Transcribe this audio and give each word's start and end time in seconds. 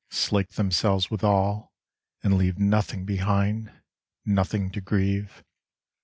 Slake 0.09 0.53
themselves 0.53 1.11
with 1.11 1.23
all, 1.23 1.71
and 2.23 2.35
leave 2.35 2.57
Nothing 2.57 3.05
behind, 3.05 3.71
nothing 4.25 4.71
to 4.71 4.81
grieve. 4.81 5.43